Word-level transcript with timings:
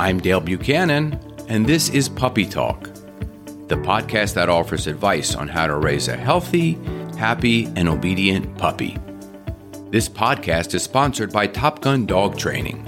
I'm 0.00 0.18
Dale 0.18 0.40
Buchanan, 0.40 1.20
and 1.50 1.66
this 1.66 1.90
is 1.90 2.08
Puppy 2.08 2.46
Talk, 2.46 2.84
the 3.68 3.76
podcast 3.76 4.32
that 4.32 4.48
offers 4.48 4.86
advice 4.86 5.34
on 5.34 5.46
how 5.46 5.66
to 5.66 5.76
raise 5.76 6.08
a 6.08 6.16
healthy, 6.16 6.78
happy, 7.18 7.66
and 7.76 7.86
obedient 7.86 8.56
puppy. 8.56 8.96
This 9.90 10.08
podcast 10.08 10.72
is 10.72 10.82
sponsored 10.82 11.34
by 11.34 11.46
Top 11.48 11.82
Gun 11.82 12.06
Dog 12.06 12.38
Training. 12.38 12.82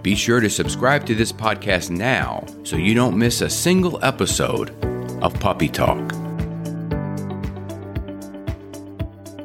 Be 0.00 0.14
sure 0.14 0.40
to 0.40 0.48
subscribe 0.48 1.04
to 1.04 1.14
this 1.14 1.32
podcast 1.32 1.90
now 1.90 2.46
so 2.64 2.76
you 2.76 2.94
don't 2.94 3.18
miss 3.18 3.42
a 3.42 3.50
single 3.50 4.02
episode 4.02 4.70
of 5.22 5.38
Puppy 5.40 5.68
Talk. 5.68 5.98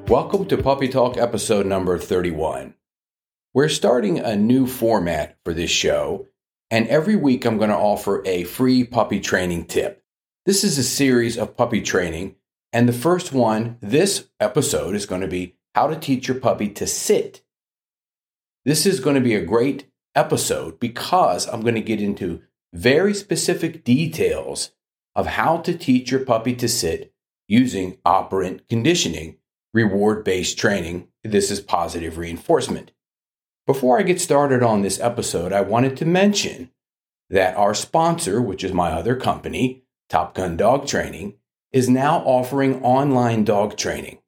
Welcome 0.07 0.45
to 0.45 0.57
Puppy 0.57 0.87
Talk 0.87 1.17
episode 1.17 1.65
number 1.65 1.99
31. 1.99 2.75
We're 3.53 3.67
starting 3.67 4.19
a 4.19 4.37
new 4.37 4.65
format 4.65 5.37
for 5.43 5.53
this 5.53 5.69
show, 5.69 6.29
and 6.73 6.87
every 6.87 7.15
week 7.15 7.45
I'm 7.45 7.59
going 7.59 7.69
to 7.69 7.77
offer 7.77 8.23
a 8.25 8.45
free 8.45 8.83
puppy 8.83 9.19
training 9.19 9.65
tip. 9.65 10.03
This 10.47 10.63
is 10.63 10.79
a 10.79 10.83
series 10.83 11.37
of 11.37 11.55
puppy 11.55 11.81
training, 11.81 12.35
and 12.73 12.89
the 12.89 12.93
first 12.93 13.31
one, 13.31 13.77
this 13.79 14.29
episode, 14.39 14.95
is 14.95 15.05
going 15.05 15.21
to 15.21 15.27
be 15.27 15.55
how 15.75 15.85
to 15.85 15.95
teach 15.95 16.27
your 16.27 16.39
puppy 16.39 16.69
to 16.69 16.87
sit. 16.87 17.43
This 18.65 18.87
is 18.87 18.99
going 18.99 19.13
to 19.13 19.21
be 19.21 19.35
a 19.35 19.45
great 19.45 19.87
episode 20.15 20.79
because 20.79 21.47
I'm 21.47 21.61
going 21.61 21.75
to 21.75 21.81
get 21.81 22.01
into 22.01 22.41
very 22.73 23.13
specific 23.13 23.83
details 23.83 24.71
of 25.15 25.27
how 25.27 25.57
to 25.57 25.77
teach 25.77 26.09
your 26.09 26.25
puppy 26.25 26.55
to 26.55 26.67
sit 26.67 27.13
using 27.47 27.99
operant 28.03 28.67
conditioning, 28.67 29.37
reward 29.75 30.23
based 30.23 30.57
training. 30.57 31.09
This 31.23 31.51
is 31.51 31.61
positive 31.61 32.17
reinforcement. 32.17 32.93
Before 33.65 33.97
I 33.97 34.03
get 34.03 34.19
started 34.19 34.61
on 34.61 34.81
this 34.81 34.99
episode, 34.99 35.53
I 35.53 35.61
wanted 35.61 35.95
to 35.97 36.05
mention 36.05 36.71
that 37.29 37.55
our 37.55 37.73
sponsor, 37.73 38.41
which 38.41 38.61
is 38.61 38.73
my 38.73 38.91
other 38.91 39.15
company, 39.15 39.83
Top 40.09 40.35
Gun 40.35 40.57
Dog 40.57 40.85
Training, 40.85 41.35
is 41.71 41.87
now 41.87 42.17
offering 42.25 42.83
online 42.83 43.45
dog 43.45 43.77
training. 43.77 44.19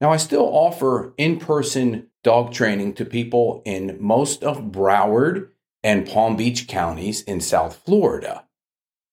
Now, 0.00 0.12
I 0.12 0.18
still 0.18 0.44
offer 0.44 1.12
in 1.16 1.40
person 1.40 2.06
dog 2.22 2.52
training 2.52 2.94
to 2.94 3.04
people 3.04 3.60
in 3.64 3.96
most 4.00 4.44
of 4.44 4.70
Broward 4.70 5.48
and 5.82 6.08
Palm 6.08 6.36
Beach 6.36 6.68
counties 6.68 7.22
in 7.22 7.40
South 7.40 7.82
Florida. 7.84 8.44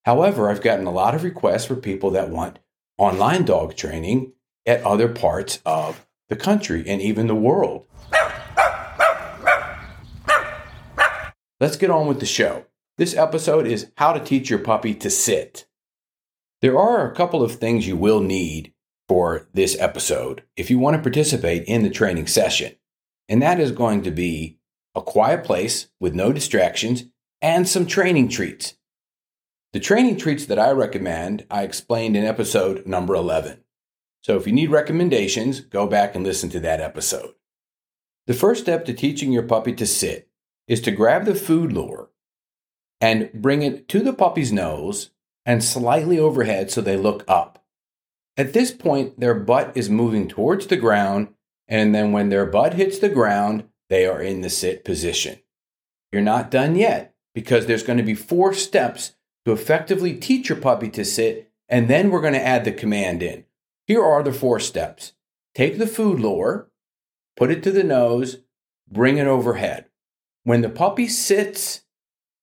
However, 0.05 0.51
I've 0.51 0.61
gotten 0.61 0.85
a 0.85 0.91
lot 0.91 1.15
of 1.15 1.23
requests 1.23 1.65
for 1.65 1.75
people 1.75 2.11
that 2.11 2.29
want 2.29 2.59
online 2.97 3.45
dog 3.45 3.75
training 3.75 4.33
at 4.67 4.83
other 4.83 5.07
parts 5.09 5.59
of 5.65 6.05
the 6.29 6.35
country 6.35 6.83
and 6.87 7.01
even 7.01 7.25
the 7.25 7.35
world. 7.35 7.87
Let's 11.61 11.77
get 11.77 11.91
on 11.91 12.07
with 12.07 12.19
the 12.19 12.25
show. 12.25 12.65
This 12.97 13.15
episode 13.15 13.67
is 13.67 13.91
how 13.95 14.13
to 14.13 14.19
teach 14.19 14.49
your 14.49 14.57
puppy 14.57 14.95
to 14.95 15.11
sit. 15.11 15.67
There 16.63 16.75
are 16.75 17.07
a 17.07 17.13
couple 17.13 17.43
of 17.43 17.51
things 17.51 17.87
you 17.87 17.95
will 17.95 18.19
need 18.19 18.73
for 19.07 19.47
this 19.53 19.77
episode 19.79 20.41
if 20.57 20.71
you 20.71 20.79
want 20.79 20.95
to 20.95 21.03
participate 21.03 21.65
in 21.65 21.83
the 21.83 21.91
training 21.91 22.25
session. 22.25 22.73
And 23.29 23.43
that 23.43 23.59
is 23.59 23.71
going 23.71 24.01
to 24.01 24.09
be 24.09 24.57
a 24.95 25.03
quiet 25.03 25.43
place 25.43 25.89
with 25.99 26.15
no 26.15 26.33
distractions 26.33 27.03
and 27.43 27.69
some 27.69 27.85
training 27.85 28.29
treats. 28.29 28.73
The 29.71 29.79
training 29.79 30.17
treats 30.17 30.47
that 30.47 30.57
I 30.57 30.71
recommend, 30.71 31.45
I 31.51 31.61
explained 31.61 32.17
in 32.17 32.25
episode 32.25 32.87
number 32.87 33.13
11. 33.13 33.59
So 34.23 34.35
if 34.35 34.47
you 34.47 34.53
need 34.53 34.71
recommendations, 34.71 35.59
go 35.59 35.85
back 35.85 36.15
and 36.15 36.23
listen 36.23 36.49
to 36.49 36.59
that 36.61 36.81
episode. 36.81 37.35
The 38.25 38.33
first 38.33 38.61
step 38.61 38.83
to 38.85 38.95
teaching 38.95 39.31
your 39.31 39.43
puppy 39.43 39.73
to 39.73 39.85
sit 39.85 40.27
is 40.71 40.79
to 40.79 40.89
grab 40.89 41.25
the 41.25 41.35
food 41.35 41.73
lure 41.73 42.07
and 43.01 43.29
bring 43.33 43.61
it 43.61 43.89
to 43.89 43.99
the 43.99 44.13
puppy's 44.13 44.53
nose 44.53 45.09
and 45.45 45.61
slightly 45.61 46.17
overhead 46.17 46.71
so 46.71 46.79
they 46.79 46.95
look 46.95 47.25
up. 47.27 47.65
At 48.37 48.53
this 48.53 48.71
point, 48.71 49.19
their 49.19 49.33
butt 49.33 49.73
is 49.75 49.89
moving 49.89 50.29
towards 50.29 50.67
the 50.67 50.77
ground 50.77 51.27
and 51.67 51.93
then 51.93 52.13
when 52.13 52.29
their 52.29 52.45
butt 52.45 52.75
hits 52.75 52.99
the 52.99 53.09
ground, 53.09 53.65
they 53.89 54.05
are 54.05 54.21
in 54.21 54.39
the 54.39 54.49
sit 54.49 54.85
position. 54.85 55.39
You're 56.09 56.21
not 56.21 56.49
done 56.49 56.77
yet 56.77 57.15
because 57.35 57.65
there's 57.65 57.83
going 57.83 57.97
to 57.97 58.03
be 58.03 58.15
four 58.15 58.53
steps 58.53 59.11
to 59.43 59.51
effectively 59.51 60.13
teach 60.13 60.47
your 60.47 60.57
puppy 60.57 60.87
to 60.91 61.03
sit, 61.03 61.51
and 61.67 61.89
then 61.89 62.11
we're 62.11 62.21
going 62.21 62.33
to 62.33 62.45
add 62.45 62.63
the 62.63 62.71
command 62.71 63.21
in. 63.21 63.43
Here 63.87 64.03
are 64.03 64.23
the 64.23 64.31
four 64.31 64.61
steps 64.61 65.11
take 65.53 65.77
the 65.77 65.87
food 65.87 66.21
lure, 66.21 66.69
put 67.35 67.51
it 67.51 67.61
to 67.63 67.71
the 67.71 67.83
nose, 67.83 68.37
bring 68.89 69.17
it 69.17 69.27
overhead. 69.27 69.85
When 70.43 70.61
the 70.61 70.69
puppy 70.69 71.07
sits 71.07 71.81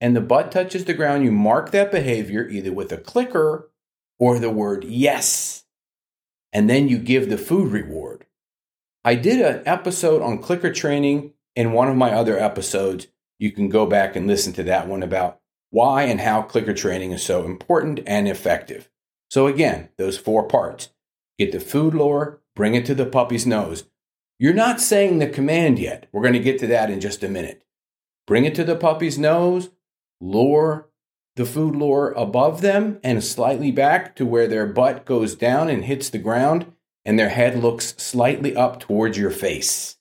and 0.00 0.14
the 0.14 0.20
butt 0.20 0.52
touches 0.52 0.84
the 0.84 0.94
ground, 0.94 1.24
you 1.24 1.32
mark 1.32 1.72
that 1.72 1.90
behavior 1.90 2.48
either 2.48 2.72
with 2.72 2.92
a 2.92 2.98
clicker 2.98 3.70
or 4.18 4.38
the 4.38 4.50
word 4.50 4.84
yes. 4.84 5.64
And 6.52 6.70
then 6.70 6.88
you 6.88 6.98
give 6.98 7.28
the 7.28 7.38
food 7.38 7.72
reward. 7.72 8.26
I 9.04 9.14
did 9.14 9.40
an 9.40 9.62
episode 9.66 10.22
on 10.22 10.38
clicker 10.42 10.72
training 10.72 11.32
in 11.56 11.72
one 11.72 11.88
of 11.88 11.96
my 11.96 12.12
other 12.12 12.38
episodes. 12.38 13.08
You 13.38 13.52
can 13.52 13.68
go 13.68 13.86
back 13.86 14.16
and 14.16 14.26
listen 14.26 14.52
to 14.54 14.62
that 14.64 14.88
one 14.88 15.02
about 15.02 15.40
why 15.70 16.04
and 16.04 16.20
how 16.20 16.42
clicker 16.42 16.74
training 16.74 17.12
is 17.12 17.22
so 17.22 17.44
important 17.44 18.00
and 18.06 18.28
effective. 18.28 18.88
So, 19.30 19.46
again, 19.46 19.90
those 19.98 20.16
four 20.18 20.44
parts 20.48 20.88
get 21.38 21.52
the 21.52 21.60
food 21.60 21.94
lure, 21.94 22.40
bring 22.56 22.74
it 22.74 22.86
to 22.86 22.94
the 22.94 23.06
puppy's 23.06 23.46
nose. 23.46 23.84
You're 24.38 24.54
not 24.54 24.80
saying 24.80 25.18
the 25.18 25.28
command 25.28 25.78
yet. 25.78 26.08
We're 26.12 26.22
going 26.22 26.34
to 26.34 26.40
get 26.40 26.58
to 26.60 26.66
that 26.68 26.90
in 26.90 27.00
just 27.00 27.22
a 27.22 27.28
minute. 27.28 27.64
Bring 28.28 28.44
it 28.44 28.54
to 28.56 28.62
the 28.62 28.76
puppy's 28.76 29.18
nose, 29.18 29.70
lure 30.20 30.90
the 31.36 31.46
food 31.46 31.74
lure 31.74 32.12
above 32.16 32.60
them 32.60 33.00
and 33.02 33.24
slightly 33.24 33.70
back 33.70 34.14
to 34.16 34.26
where 34.26 34.46
their 34.46 34.66
butt 34.66 35.06
goes 35.06 35.34
down 35.34 35.70
and 35.70 35.84
hits 35.84 36.10
the 36.10 36.18
ground 36.18 36.70
and 37.06 37.18
their 37.18 37.30
head 37.30 37.62
looks 37.62 37.94
slightly 37.96 38.54
up 38.54 38.80
towards 38.80 39.16
your 39.16 39.30
face. 39.30 39.96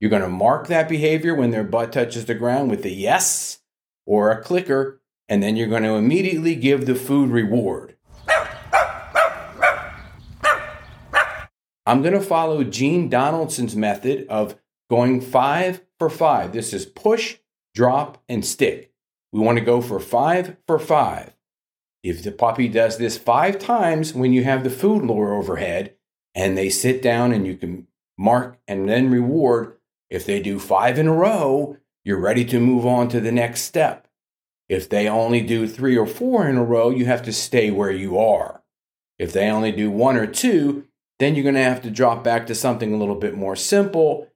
You're 0.00 0.10
going 0.10 0.20
to 0.20 0.28
mark 0.28 0.66
that 0.66 0.86
behavior 0.86 1.34
when 1.34 1.50
their 1.50 1.64
butt 1.64 1.92
touches 1.92 2.26
the 2.26 2.34
ground 2.34 2.70
with 2.70 2.84
a 2.84 2.90
yes 2.90 3.60
or 4.04 4.30
a 4.30 4.42
clicker, 4.42 5.00
and 5.26 5.42
then 5.42 5.56
you're 5.56 5.66
going 5.66 5.82
to 5.84 5.94
immediately 5.94 6.56
give 6.56 6.84
the 6.84 6.94
food 6.94 7.30
reward. 7.30 7.96
I'm 11.86 12.02
going 12.02 12.12
to 12.12 12.20
follow 12.20 12.64
Jean 12.64 13.08
Donaldson's 13.08 13.74
method 13.74 14.26
of 14.28 14.58
going 14.90 15.22
five 15.22 15.80
for 15.98 16.10
five. 16.10 16.52
This 16.52 16.74
is 16.74 16.84
push, 16.84 17.38
drop, 17.76 18.22
and 18.28 18.44
stick. 18.44 18.90
We 19.32 19.40
want 19.40 19.58
to 19.58 19.64
go 19.64 19.80
for 19.80 20.00
five 20.00 20.56
for 20.66 20.78
five. 20.78 21.36
If 22.02 22.22
the 22.22 22.32
puppy 22.32 22.68
does 22.68 22.98
this 22.98 23.18
five 23.18 23.58
times 23.58 24.14
when 24.14 24.32
you 24.32 24.42
have 24.44 24.64
the 24.64 24.70
food 24.70 25.04
lure 25.04 25.34
overhead, 25.34 25.94
and 26.34 26.56
they 26.56 26.70
sit 26.70 27.02
down 27.02 27.32
and 27.32 27.46
you 27.46 27.56
can 27.56 27.86
mark 28.18 28.58
and 28.66 28.88
then 28.88 29.10
reward. 29.10 29.76
If 30.10 30.24
they 30.24 30.40
do 30.40 30.58
five 30.58 30.98
in 30.98 31.08
a 31.08 31.12
row, 31.12 31.76
you're 32.04 32.20
ready 32.20 32.44
to 32.46 32.60
move 32.60 32.86
on 32.86 33.08
to 33.08 33.20
the 33.20 33.32
next 33.32 33.62
step. 33.62 34.06
If 34.68 34.88
they 34.88 35.08
only 35.08 35.40
do 35.40 35.66
three 35.66 35.96
or 35.96 36.06
four 36.06 36.48
in 36.48 36.56
a 36.56 36.64
row, 36.64 36.90
you 36.90 37.06
have 37.06 37.22
to 37.24 37.32
stay 37.32 37.70
where 37.70 37.90
you 37.90 38.18
are. 38.18 38.62
If 39.18 39.32
they 39.32 39.48
only 39.48 39.72
do 39.72 39.90
one 39.90 40.16
or 40.16 40.26
two, 40.26 40.86
then 41.18 41.34
you're 41.34 41.42
going 41.42 41.54
to 41.54 41.62
have 41.62 41.82
to 41.82 41.90
drop 41.90 42.22
back 42.22 42.46
to 42.46 42.54
something 42.54 42.92
a 42.92 42.96
little 42.96 43.14
bit 43.14 43.34
more 43.34 43.56
simple. 43.56 44.28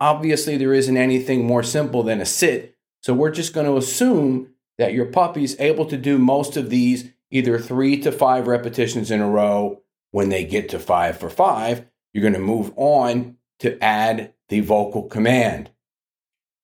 Obviously, 0.00 0.56
there 0.56 0.74
isn't 0.74 0.96
anything 0.96 1.44
more 1.44 1.62
simple 1.62 2.02
than 2.02 2.20
a 2.20 2.26
sit, 2.26 2.73
so 3.04 3.12
we're 3.12 3.30
just 3.30 3.52
going 3.52 3.66
to 3.66 3.76
assume 3.76 4.48
that 4.78 4.94
your 4.94 5.04
puppy's 5.04 5.60
able 5.60 5.84
to 5.84 5.98
do 5.98 6.16
most 6.16 6.56
of 6.56 6.70
these 6.70 7.10
either 7.30 7.58
three 7.58 8.00
to 8.00 8.10
five 8.10 8.46
repetitions 8.46 9.10
in 9.10 9.20
a 9.20 9.28
row 9.28 9.82
when 10.12 10.30
they 10.30 10.42
get 10.42 10.70
to 10.70 10.78
five 10.78 11.18
for 11.18 11.28
five, 11.28 11.84
you're 12.14 12.22
going 12.22 12.32
to 12.32 12.38
move 12.38 12.72
on 12.76 13.36
to 13.58 13.78
add 13.84 14.32
the 14.48 14.60
vocal 14.60 15.02
command. 15.02 15.70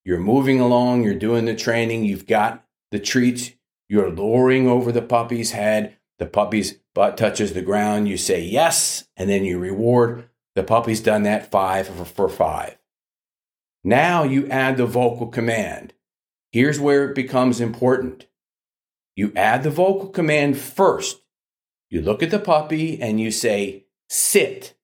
You're 0.03 0.19
moving 0.19 0.61
along, 0.61 1.03
you're 1.03 1.15
doing 1.15 1.45
the 1.45 1.55
training, 1.55 2.07
you've 2.07 2.27
got 2.27 2.65
the 2.91 2.99
treats, 2.99 3.51
you're 3.87 4.11
lowering 4.11 4.67
over 4.67 4.93
the 4.93 5.03
puppy's 5.03 5.51
head, 5.51 5.95
the 6.19 6.25
puppy's 6.25 6.79
butt 6.95 7.19
touches 7.19 7.53
the 7.53 7.61
ground, 7.61 8.09
you 8.09 8.17
say 8.17 8.41
yes, 8.43 9.07
and 9.15 9.29
then 9.29 9.45
you 9.45 9.59
reward. 9.59 10.31
The 10.55 10.65
puppy's 10.65 11.03
done 11.03 11.25
that 11.25 11.51
five 11.51 11.87
for 12.09 12.31
five. 12.31 12.79
Now 13.85 14.23
you 14.23 14.49
add 14.49 14.79
the 14.79 14.87
vocal 14.87 15.27
command. 15.27 15.93
Here's 16.52 16.81
where 16.81 17.08
it 17.08 17.14
becomes 17.14 17.61
important. 17.61 18.26
You 19.14 19.32
add 19.37 19.62
the 19.62 19.70
vocal 19.70 20.08
command 20.08 20.58
first. 20.58 21.23
You 21.88 22.02
look 22.02 22.23
at 22.23 22.31
the 22.31 22.38
puppy 22.38 23.00
and 23.00 23.20
you 23.20 23.31
say, 23.31 23.87
sit. 24.08 24.75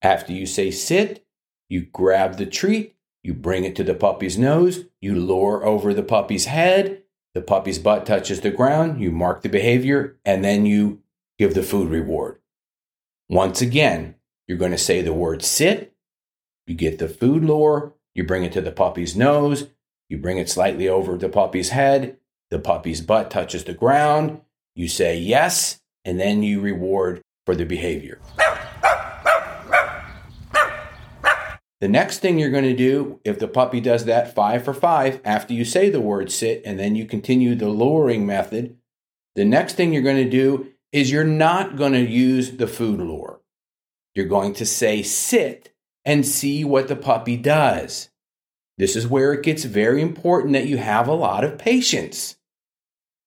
After 0.00 0.32
you 0.32 0.46
say 0.46 0.70
sit, 0.70 1.26
you 1.68 1.82
grab 1.82 2.36
the 2.36 2.46
treat, 2.46 2.96
you 3.22 3.34
bring 3.34 3.64
it 3.64 3.76
to 3.76 3.84
the 3.84 3.94
puppy's 3.94 4.38
nose, 4.38 4.84
you 5.00 5.14
lower 5.14 5.64
over 5.64 5.94
the 5.94 6.02
puppy's 6.02 6.46
head, 6.46 7.02
the 7.34 7.40
puppy's 7.40 7.78
butt 7.78 8.04
touches 8.04 8.40
the 8.40 8.50
ground, 8.50 9.00
you 9.00 9.10
mark 9.10 9.42
the 9.42 9.48
behavior, 9.48 10.18
and 10.24 10.44
then 10.44 10.66
you 10.66 11.02
give 11.38 11.54
the 11.54 11.62
food 11.62 11.88
reward. 11.88 12.38
Once 13.28 13.62
again, 13.62 14.16
you're 14.46 14.58
going 14.58 14.72
to 14.72 14.78
say 14.78 15.00
the 15.00 15.12
word 15.12 15.42
sit, 15.42 15.94
you 16.66 16.74
get 16.74 16.98
the 16.98 17.08
food 17.08 17.44
lure, 17.44 17.94
you 18.14 18.24
bring 18.24 18.44
it 18.44 18.52
to 18.52 18.60
the 18.60 18.72
puppy's 18.72 19.16
nose, 19.16 19.68
you 20.08 20.18
bring 20.18 20.38
it 20.38 20.48
slightly 20.48 20.88
over 20.88 21.16
the 21.16 21.28
puppy's 21.28 21.70
head, 21.70 22.18
the 22.50 22.58
puppy's 22.58 23.00
butt 23.00 23.30
touches 23.30 23.64
the 23.64 23.74
ground, 23.74 24.40
you 24.74 24.88
say 24.88 25.16
yes, 25.16 25.80
and 26.04 26.20
then 26.20 26.42
you 26.42 26.60
reward 26.60 27.22
for 27.46 27.54
the 27.54 27.64
behavior. 27.64 28.20
The 31.80 31.88
next 31.88 32.20
thing 32.20 32.38
you're 32.38 32.50
going 32.50 32.62
to 32.62 32.76
do, 32.76 33.18
if 33.24 33.40
the 33.40 33.48
puppy 33.48 33.80
does 33.80 34.04
that 34.04 34.36
five 34.36 34.64
for 34.64 34.72
five, 34.72 35.20
after 35.24 35.52
you 35.52 35.64
say 35.64 35.90
the 35.90 36.00
word 36.00 36.30
sit 36.30 36.62
and 36.64 36.78
then 36.78 36.94
you 36.94 37.06
continue 37.06 37.56
the 37.56 37.68
luring 37.68 38.24
method, 38.24 38.76
the 39.34 39.44
next 39.44 39.74
thing 39.74 39.92
you're 39.92 40.00
going 40.00 40.22
to 40.22 40.30
do 40.30 40.68
is 40.92 41.10
you're 41.10 41.24
not 41.24 41.76
going 41.76 41.92
to 41.92 42.00
use 42.00 42.52
the 42.52 42.68
food 42.68 43.00
lure. 43.00 43.40
You're 44.14 44.26
going 44.26 44.52
to 44.54 44.64
say 44.64 45.02
sit 45.02 45.74
and 46.04 46.24
see 46.24 46.64
what 46.64 46.86
the 46.86 46.94
puppy 46.94 47.36
does. 47.36 48.10
This 48.82 48.96
is 48.96 49.06
where 49.06 49.32
it 49.32 49.44
gets 49.44 49.62
very 49.62 50.02
important 50.02 50.54
that 50.54 50.66
you 50.66 50.78
have 50.78 51.06
a 51.06 51.14
lot 51.14 51.44
of 51.44 51.56
patience. 51.56 52.34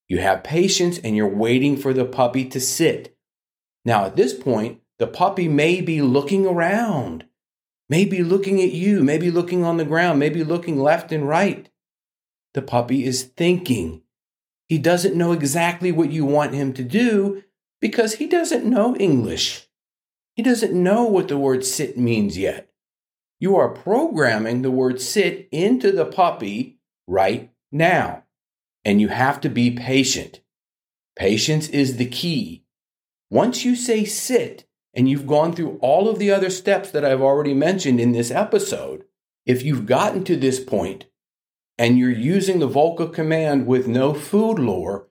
You 0.09 0.19
have 0.19 0.43
patience 0.43 0.97
and 0.97 1.15
you're 1.15 1.33
waiting 1.33 1.77
for 1.77 1.93
the 1.93 2.03
puppy 2.03 2.43
to 2.49 2.59
sit. 2.59 3.15
Now, 3.85 4.03
at 4.03 4.17
this 4.17 4.33
point, 4.33 4.81
the 4.99 5.07
puppy 5.07 5.47
may 5.47 5.79
be 5.79 6.01
looking 6.01 6.45
around 6.45 7.23
maybe 7.89 8.21
looking 8.21 8.61
at 8.61 8.71
you, 8.71 9.01
maybe 9.01 9.31
looking 9.31 9.63
on 9.63 9.77
the 9.77 9.85
ground, 9.85 10.19
maybe 10.19 10.43
looking 10.43 10.77
left 10.77 11.13
and 11.13 11.25
right. 11.25 11.69
The 12.53 12.61
puppy 12.61 13.05
is 13.05 13.23
thinking. 13.23 14.01
He 14.67 14.77
doesn't 14.77 15.15
know 15.15 15.31
exactly 15.31 15.91
what 15.91 16.11
you 16.11 16.25
want 16.25 16.53
him 16.53 16.73
to 16.73 16.83
do 16.83 17.43
because 17.79 18.15
he 18.15 18.27
doesn't 18.27 18.65
know 18.65 18.95
English. 18.97 19.67
He 20.35 20.43
doesn't 20.43 20.73
know 20.73 21.05
what 21.05 21.29
the 21.29 21.37
word 21.37 21.63
sit 21.63 21.97
means 21.97 22.37
yet. 22.37 22.69
You 23.39 23.55
are 23.57 23.69
programming 23.69 24.61
the 24.61 24.71
word 24.71 25.01
sit 25.01 25.49
into 25.51 25.91
the 25.91 26.05
puppy 26.05 26.79
right 27.07 27.51
now, 27.71 28.23
and 28.83 29.01
you 29.01 29.09
have 29.09 29.41
to 29.41 29.49
be 29.49 29.71
patient. 29.71 30.41
Patience 31.17 31.67
is 31.69 31.97
the 31.97 32.05
key. 32.05 32.63
Once 33.29 33.65
you 33.65 33.75
say 33.75 34.05
sit, 34.05 34.65
and 34.95 35.09
you've 35.09 35.27
gone 35.27 35.53
through 35.53 35.77
all 35.81 36.07
of 36.07 36.17
the 36.17 36.31
other 36.31 36.49
steps 36.49 36.89
that 36.91 37.03
I've 37.03 37.21
already 37.21 37.53
mentioned 37.53 37.99
in 37.99 38.13
this 38.13 38.31
episode, 38.31 39.03
if 39.45 39.61
you've 39.61 39.85
gotten 39.85 40.23
to 40.23 40.37
this 40.37 40.59
point 40.59 41.05
and 41.77 41.99
you're 41.99 42.09
using 42.09 42.59
the 42.59 42.67
vocal 42.67 43.09
command 43.09 43.67
with 43.67 43.87
no 43.87 44.13
food 44.13 44.57
lure, 44.57 45.07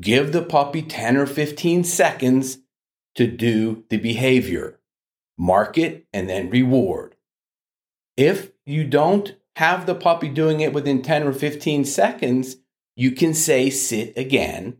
give 0.00 0.32
the 0.32 0.42
puppy 0.42 0.82
10 0.82 1.16
or 1.16 1.26
15 1.26 1.84
seconds 1.84 2.58
to 3.14 3.26
do 3.28 3.84
the 3.88 3.96
behavior. 3.96 4.80
Mark 5.38 5.78
it 5.78 6.06
and 6.12 6.28
then 6.28 6.50
reward. 6.50 7.14
If 8.20 8.52
you 8.66 8.84
don't 8.84 9.34
have 9.56 9.86
the 9.86 9.94
puppy 9.94 10.28
doing 10.28 10.60
it 10.60 10.74
within 10.74 11.00
10 11.00 11.22
or 11.22 11.32
15 11.32 11.86
seconds, 11.86 12.56
you 12.94 13.12
can 13.12 13.32
say 13.32 13.70
sit 13.70 14.12
again 14.14 14.76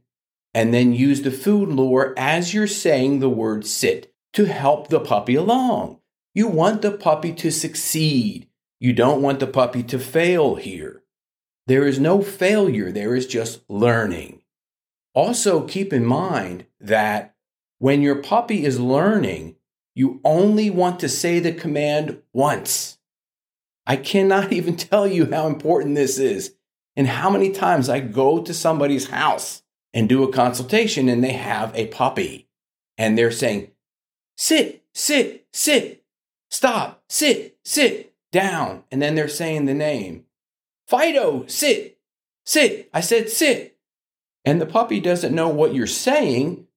and 0.53 0.75
then 0.75 0.93
use 0.93 1.23
the 1.23 1.31
food 1.31 1.71
lure 1.71 2.13
as 2.19 2.53
you're 2.53 2.67
saying 2.67 3.21
the 3.21 3.31
word 3.31 3.65
sit 3.65 4.13
to 4.35 4.45
help 4.45 4.89
the 4.89 5.01
puppy 5.01 5.37
along. 5.37 6.01
You 6.35 6.49
want 6.49 6.83
the 6.83 6.91
puppy 6.91 7.33
to 7.33 7.51
succeed. 7.51 8.47
You 8.79 8.93
don't 8.93 9.23
want 9.23 9.41
the 9.41 9.47
puppy 9.47 9.85
to 9.85 9.99
fail 9.99 10.57
here. 10.57 11.03
There 11.67 11.87
is 11.87 11.99
no 11.99 12.21
failure, 12.21 12.93
there 12.93 13.15
is 13.15 13.27
just 13.27 13.63
learning. 13.71 14.43
Also, 15.15 15.67
keep 15.67 15.95
in 15.95 16.05
mind 16.05 16.67
that 16.79 17.35
when 17.79 18.03
your 18.03 18.17
puppy 18.17 18.67
is 18.67 18.79
learning, 18.79 19.57
you 19.95 20.21
only 20.27 20.69
want 20.69 21.01
to 21.01 21.09
say 21.09 21.39
the 21.39 21.55
command 21.55 22.21
once. 22.35 22.99
I 23.91 23.97
cannot 23.97 24.53
even 24.59 24.77
tell 24.77 25.09
you 25.09 25.29
how 25.33 25.49
important 25.49 25.97
this 25.97 26.17
is 26.17 26.55
and 26.95 27.09
how 27.09 27.29
many 27.29 27.51
times 27.51 27.89
I 27.89 27.99
go 27.99 28.41
to 28.41 28.55
somebody's 28.55 29.09
house 29.09 29.63
and 29.93 30.09
do 30.09 30.23
a 30.23 30.33
consultation 30.33 31.09
and 31.09 31.25
they 31.25 31.33
have 31.33 31.75
a 31.75 31.89
puppy 31.89 32.49
and 32.97 33.19
they're 33.19 33.33
saying, 33.33 33.73
sit, 34.37 34.85
sit, 34.95 35.49
sit, 35.53 36.05
stop, 36.51 37.03
sit, 37.09 37.59
sit, 37.65 38.15
down. 38.31 38.85
And 38.93 39.03
then 39.03 39.17
they're 39.17 39.27
saying 39.27 39.65
the 39.65 39.75
name. 39.75 40.25
Fido, 40.87 41.47
sit, 41.49 41.99
sit. 42.45 42.89
I 42.95 43.01
said 43.01 43.29
sit. 43.29 43.77
And 44.45 44.61
the 44.61 44.67
puppy 44.67 45.01
doesn't 45.01 45.35
know 45.35 45.49
what 45.49 45.75
you're 45.75 45.89
saying. 45.89 46.69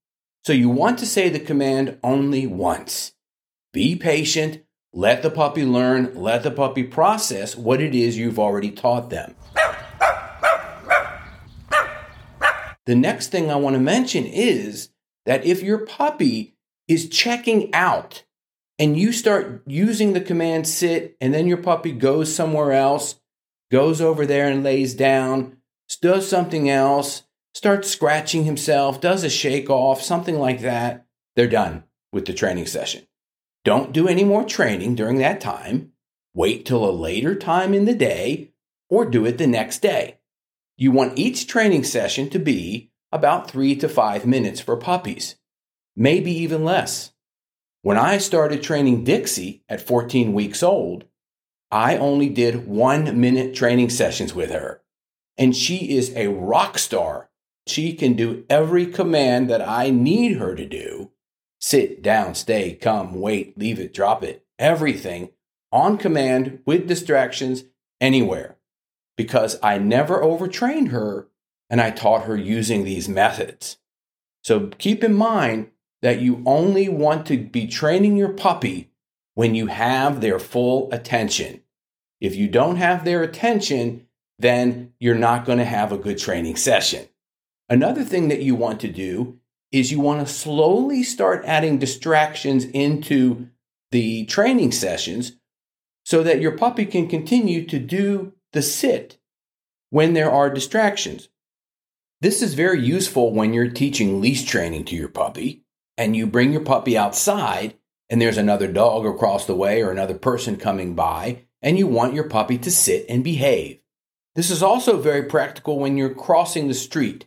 So 0.45 0.51
you 0.51 0.67
want 0.67 0.97
to 0.97 1.05
say 1.05 1.29
the 1.29 1.39
command 1.39 1.99
only 2.03 2.47
once. 2.47 3.13
Be 3.71 3.95
patient. 3.95 4.63
Let 4.95 5.23
the 5.23 5.31
puppy 5.31 5.65
learn. 5.65 6.13
Let 6.13 6.43
the 6.43 6.51
puppy 6.51 6.83
process 6.83 7.57
what 7.57 7.81
it 7.81 7.95
is 7.95 8.15
you've 8.15 8.37
already 8.37 8.69
taught 8.69 9.09
them. 9.09 9.35
The 12.85 12.95
next 12.95 13.29
thing 13.29 13.49
I 13.49 13.55
want 13.55 13.75
to 13.75 13.79
mention 13.79 14.25
is 14.25 14.89
that 15.25 15.45
if 15.45 15.63
your 15.63 15.79
puppy 15.79 16.55
is 16.87 17.09
checking 17.09 17.73
out 17.73 18.23
and 18.77 18.97
you 18.97 19.11
start 19.11 19.63
using 19.65 20.13
the 20.13 20.21
command 20.21 20.67
sit 20.67 21.17
and 21.19 21.33
then 21.33 21.47
your 21.47 21.57
puppy 21.57 21.91
goes 21.91 22.33
somewhere 22.35 22.73
else, 22.73 23.15
goes 23.71 23.99
over 24.01 24.25
there 24.25 24.47
and 24.47 24.63
lays 24.63 24.93
down, 24.93 25.57
does 26.01 26.27
something 26.27 26.69
else, 26.69 27.23
starts 27.53 27.89
scratching 27.89 28.43
himself, 28.43 28.99
does 28.99 29.23
a 29.23 29.29
shake 29.29 29.69
off, 29.69 30.01
something 30.01 30.37
like 30.37 30.61
that, 30.61 31.05
they're 31.35 31.47
done 31.47 31.83
with 32.11 32.25
the 32.25 32.33
training 32.33 32.65
session. 32.65 33.07
Don't 33.63 33.93
do 33.93 34.07
any 34.07 34.23
more 34.23 34.43
training 34.43 34.95
during 34.95 35.17
that 35.19 35.39
time. 35.39 35.91
Wait 36.33 36.65
till 36.65 36.83
a 36.83 36.91
later 36.91 37.35
time 37.35 37.73
in 37.73 37.85
the 37.85 37.95
day 37.95 38.53
or 38.89 39.05
do 39.05 39.25
it 39.25 39.37
the 39.37 39.47
next 39.47 39.81
day. 39.81 40.19
You 40.77 40.91
want 40.91 41.17
each 41.17 41.47
training 41.47 41.83
session 41.83 42.29
to 42.31 42.39
be 42.39 42.91
about 43.11 43.49
three 43.49 43.75
to 43.75 43.87
five 43.87 44.25
minutes 44.25 44.59
for 44.59 44.75
puppies 44.75 45.35
maybe 45.95 46.31
even 46.31 46.63
less. 46.63 47.11
When 47.81 47.97
I 47.97 48.17
started 48.17 48.63
training 48.63 49.03
Dixie 49.03 49.63
at 49.67 49.85
14 49.85 50.33
weeks 50.33 50.63
old, 50.63 51.05
I 51.71 51.97
only 51.97 52.29
did 52.29 52.67
one 52.67 53.19
minute 53.19 53.55
training 53.55 53.89
sessions 53.89 54.33
with 54.33 54.51
her. 54.51 54.81
And 55.37 55.55
she 55.55 55.97
is 55.97 56.13
a 56.15 56.27
rock 56.27 56.77
star. 56.77 57.29
She 57.67 57.93
can 57.93 58.13
do 58.13 58.45
every 58.49 58.85
command 58.85 59.49
that 59.49 59.67
I 59.67 59.89
need 59.89 60.37
her 60.37 60.55
to 60.55 60.65
do 60.65 61.11
sit, 61.63 62.01
down, 62.01 62.35
stay, 62.35 62.73
come, 62.73 63.13
wait, 63.21 63.57
leave 63.57 63.79
it, 63.79 63.93
drop 63.93 64.21
it, 64.21 64.45
everything 64.59 65.29
on 65.71 65.97
command 65.97 66.59
with 66.65 66.89
distractions 66.89 67.63
anywhere. 68.01 68.57
Because 69.15 69.57
I 69.63 69.77
never 69.77 70.21
overtrained 70.21 70.89
her 70.89 71.29
and 71.69 71.79
I 71.79 71.89
taught 71.89 72.25
her 72.25 72.35
using 72.35 72.83
these 72.83 73.07
methods. 73.07 73.77
So 74.43 74.67
keep 74.77 75.05
in 75.05 75.13
mind 75.13 75.71
that 76.01 76.19
you 76.19 76.43
only 76.45 76.89
want 76.89 77.25
to 77.27 77.37
be 77.37 77.65
training 77.65 78.17
your 78.17 78.33
puppy 78.33 78.91
when 79.33 79.55
you 79.55 79.67
have 79.67 80.19
their 80.19 80.39
full 80.39 80.91
attention. 80.91 81.61
If 82.19 82.35
you 82.35 82.49
don't 82.49 82.75
have 82.75 83.05
their 83.05 83.23
attention, 83.23 84.07
then 84.37 84.91
you're 84.99 85.15
not 85.15 85.45
going 85.45 85.59
to 85.59 85.65
have 85.65 85.93
a 85.93 85.97
good 85.97 86.17
training 86.17 86.57
session. 86.57 87.07
Another 87.69 88.03
thing 88.03 88.27
that 88.27 88.41
you 88.41 88.53
want 88.53 88.81
to 88.81 88.89
do 88.89 89.39
is 89.73 89.91
you 89.91 89.99
want 89.99 90.25
to 90.25 90.33
slowly 90.33 91.03
start 91.03 91.43
adding 91.45 91.77
distractions 91.79 92.63
into 92.65 93.49
the 93.91 94.25
training 94.25 94.71
sessions 94.71 95.33
so 96.05 96.23
that 96.23 96.39
your 96.39 96.57
puppy 96.57 96.85
can 96.85 97.07
continue 97.07 97.65
to 97.65 97.79
do 97.79 98.31
the 98.53 98.61
sit 98.61 99.17
when 99.89 100.13
there 100.13 100.31
are 100.31 100.49
distractions. 100.49 101.27
This 102.21 102.41
is 102.41 102.53
very 102.53 102.81
useful 102.81 103.33
when 103.33 103.53
you're 103.53 103.69
teaching 103.69 104.21
leash 104.21 104.45
training 104.45 104.85
to 104.85 104.95
your 104.95 105.09
puppy 105.09 105.65
and 105.97 106.15
you 106.15 106.25
bring 106.25 106.53
your 106.53 106.63
puppy 106.63 106.97
outside 106.97 107.75
and 108.09 108.21
there's 108.21 108.37
another 108.37 108.71
dog 108.71 109.07
across 109.07 109.47
the 109.47 109.55
way 109.55 109.81
or 109.81 109.89
another 109.89 110.13
person 110.13 110.55
coming 110.55 110.93
by, 110.93 111.45
and 111.63 111.79
you 111.79 111.87
want 111.87 112.13
your 112.13 112.29
puppy 112.29 112.59
to 112.59 112.69
sit 112.69 113.07
and 113.09 113.23
behave. 113.23 113.79
This 114.35 114.51
is 114.51 114.61
also 114.61 115.01
very 115.01 115.23
practical 115.23 115.79
when 115.79 115.97
you're 115.97 116.13
crossing 116.13 116.67
the 116.67 116.75
street 116.75 117.25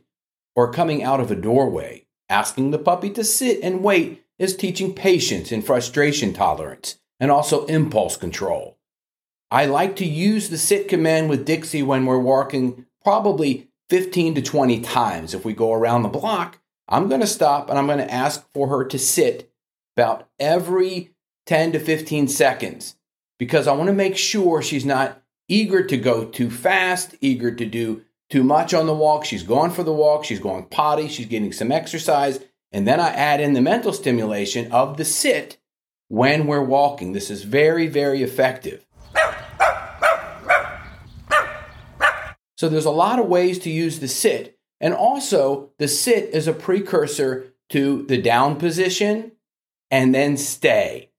or 0.54 0.72
coming 0.72 1.02
out 1.02 1.18
of 1.18 1.32
a 1.32 1.34
doorway. 1.34 2.05
Asking 2.28 2.70
the 2.70 2.78
puppy 2.78 3.10
to 3.10 3.22
sit 3.22 3.60
and 3.62 3.82
wait 3.82 4.24
is 4.38 4.56
teaching 4.56 4.92
patience 4.92 5.52
and 5.52 5.64
frustration 5.64 6.32
tolerance 6.32 6.98
and 7.20 7.30
also 7.30 7.66
impulse 7.66 8.16
control. 8.16 8.76
I 9.50 9.66
like 9.66 9.96
to 9.96 10.04
use 10.04 10.48
the 10.48 10.58
sit 10.58 10.88
command 10.88 11.30
with 11.30 11.44
Dixie 11.44 11.82
when 11.82 12.04
we're 12.04 12.18
walking 12.18 12.86
probably 13.02 13.68
15 13.90 14.34
to 14.34 14.42
20 14.42 14.80
times. 14.80 15.34
If 15.34 15.44
we 15.44 15.52
go 15.52 15.72
around 15.72 16.02
the 16.02 16.08
block, 16.08 16.58
I'm 16.88 17.08
going 17.08 17.20
to 17.20 17.26
stop 17.26 17.70
and 17.70 17.78
I'm 17.78 17.86
going 17.86 17.98
to 17.98 18.12
ask 18.12 18.44
for 18.52 18.68
her 18.68 18.84
to 18.84 18.98
sit 18.98 19.50
about 19.96 20.28
every 20.40 21.10
10 21.46 21.72
to 21.72 21.78
15 21.78 22.26
seconds 22.26 22.96
because 23.38 23.68
I 23.68 23.72
want 23.72 23.86
to 23.86 23.94
make 23.94 24.16
sure 24.16 24.60
she's 24.62 24.84
not 24.84 25.22
eager 25.48 25.84
to 25.84 25.96
go 25.96 26.24
too 26.24 26.50
fast, 26.50 27.14
eager 27.20 27.54
to 27.54 27.64
do 27.64 28.02
too 28.30 28.42
much 28.42 28.74
on 28.74 28.86
the 28.86 28.94
walk. 28.94 29.24
She's 29.24 29.42
going 29.42 29.70
for 29.70 29.82
the 29.82 29.92
walk, 29.92 30.24
she's 30.24 30.40
going 30.40 30.66
potty, 30.66 31.08
she's 31.08 31.26
getting 31.26 31.52
some 31.52 31.72
exercise. 31.72 32.40
And 32.72 32.86
then 32.86 33.00
I 33.00 33.08
add 33.08 33.40
in 33.40 33.52
the 33.52 33.62
mental 33.62 33.92
stimulation 33.92 34.70
of 34.72 34.96
the 34.96 35.04
sit 35.04 35.58
when 36.08 36.46
we're 36.46 36.62
walking. 36.62 37.12
This 37.12 37.30
is 37.30 37.44
very, 37.44 37.86
very 37.86 38.22
effective. 38.22 38.86
So 42.56 42.68
there's 42.68 42.86
a 42.86 42.90
lot 42.90 43.18
of 43.18 43.26
ways 43.26 43.58
to 43.60 43.70
use 43.70 43.98
the 43.98 44.08
sit. 44.08 44.58
And 44.80 44.94
also, 44.94 45.70
the 45.78 45.88
sit 45.88 46.30
is 46.30 46.48
a 46.48 46.52
precursor 46.52 47.52
to 47.70 48.04
the 48.04 48.20
down 48.20 48.56
position 48.56 49.32
and 49.90 50.14
then 50.14 50.36
stay. 50.36 51.10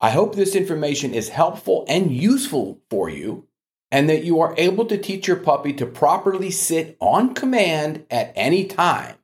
I 0.00 0.10
hope 0.10 0.34
this 0.34 0.54
information 0.54 1.14
is 1.14 1.28
helpful 1.28 1.84
and 1.88 2.12
useful 2.12 2.80
for 2.90 3.08
you, 3.08 3.46
and 3.90 4.08
that 4.08 4.24
you 4.24 4.40
are 4.40 4.54
able 4.56 4.84
to 4.86 4.98
teach 4.98 5.26
your 5.28 5.36
puppy 5.36 5.72
to 5.74 5.86
properly 5.86 6.50
sit 6.50 6.96
on 7.00 7.34
command 7.34 8.04
at 8.10 8.32
any 8.34 8.64
time. 8.64 9.16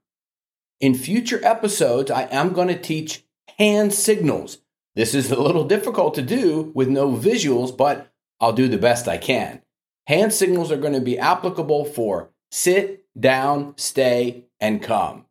In 0.81 0.95
future 0.95 1.41
episodes, 1.45 2.11
I 2.11 2.23
am 2.25 2.53
going 2.53 2.69
to 2.69 2.79
teach 2.79 3.25
hand 3.59 3.93
signals. 3.93 4.59
This 4.95 5.15
is 5.15 5.31
a 5.31 5.41
little 5.41 5.65
difficult 5.65 6.15
to 6.15 6.23
do 6.23 6.73
with 6.75 6.89
no 6.89 7.13
visuals, 7.13 7.77
but 7.77 8.13
I'll 8.41 8.53
do 8.53 8.69
the 8.69 8.79
best 8.79 9.07
I 9.07 9.19
can. 9.19 9.63
Hand 10.07 10.33
signals 10.33 10.73
are 10.73 10.77
going 10.77 10.95
to 10.95 11.01
be 11.01 11.19
applicable 11.19 11.85
for 11.85 12.31
sit, 12.51 13.05
down, 13.19 13.75
stay, 13.77 14.47
and 14.59 14.83
come. 14.83 15.27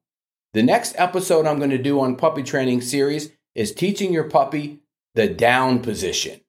The 0.53 0.63
next 0.63 0.95
episode 0.97 1.45
I'm 1.45 1.57
going 1.57 1.69
to 1.71 1.77
do 1.77 1.99
on 1.99 2.15
puppy 2.15 2.43
training 2.43 2.81
series 2.81 3.31
is 3.55 3.73
teaching 3.73 4.13
your 4.13 4.23
puppy 4.23 4.79
the 5.15 5.27
down 5.27 5.79
position. 5.79 6.41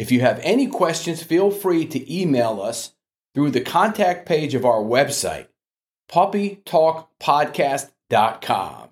If 0.00 0.10
you 0.10 0.22
have 0.22 0.40
any 0.42 0.66
questions, 0.66 1.22
feel 1.22 1.50
free 1.50 1.84
to 1.84 2.10
email 2.10 2.62
us 2.62 2.94
through 3.34 3.50
the 3.50 3.60
contact 3.60 4.24
page 4.24 4.54
of 4.54 4.64
our 4.64 4.80
website, 4.80 5.48
puppytalkpodcast.com. 6.10 8.88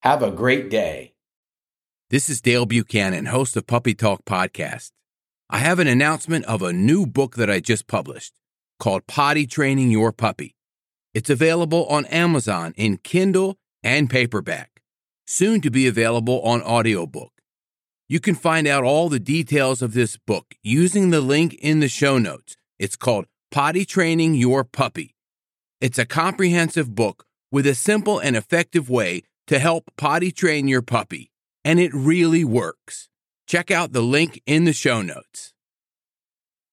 Have 0.00 0.22
a 0.22 0.30
great 0.30 0.70
day. 0.70 1.12
This 2.08 2.30
is 2.30 2.40
Dale 2.40 2.64
Buchanan, 2.64 3.26
host 3.26 3.54
of 3.54 3.66
Puppy 3.66 3.92
Talk 3.92 4.24
Podcast. 4.24 4.92
I 5.50 5.58
have 5.58 5.78
an 5.78 5.88
announcement 5.88 6.46
of 6.46 6.62
a 6.62 6.72
new 6.72 7.04
book 7.04 7.36
that 7.36 7.50
I 7.50 7.60
just 7.60 7.86
published 7.86 8.32
called 8.78 9.06
Potty 9.06 9.46
Training 9.46 9.90
Your 9.90 10.10
Puppy. 10.10 10.54
It's 11.12 11.28
available 11.28 11.84
on 11.88 12.06
Amazon 12.06 12.72
in 12.78 12.96
Kindle 12.96 13.58
and 13.82 14.08
paperback, 14.08 14.80
soon 15.26 15.60
to 15.60 15.70
be 15.70 15.86
available 15.86 16.40
on 16.40 16.62
audiobook. 16.62 17.39
You 18.10 18.18
can 18.18 18.34
find 18.34 18.66
out 18.66 18.82
all 18.82 19.08
the 19.08 19.20
details 19.20 19.82
of 19.82 19.94
this 19.94 20.16
book 20.16 20.56
using 20.64 21.10
the 21.10 21.20
link 21.20 21.54
in 21.54 21.78
the 21.78 21.86
show 21.86 22.18
notes. 22.18 22.56
It's 22.76 22.96
called 22.96 23.26
Potty 23.52 23.84
Training 23.84 24.34
Your 24.34 24.64
Puppy. 24.64 25.14
It's 25.80 25.96
a 25.96 26.04
comprehensive 26.04 26.92
book 26.92 27.24
with 27.52 27.68
a 27.68 27.74
simple 27.76 28.18
and 28.18 28.34
effective 28.34 28.90
way 28.90 29.22
to 29.46 29.60
help 29.60 29.92
potty 29.96 30.32
train 30.32 30.66
your 30.66 30.82
puppy, 30.82 31.30
and 31.64 31.78
it 31.78 31.94
really 31.94 32.42
works. 32.42 33.08
Check 33.46 33.70
out 33.70 33.92
the 33.92 34.02
link 34.02 34.42
in 34.44 34.64
the 34.64 34.72
show 34.72 35.02
notes. 35.02 35.54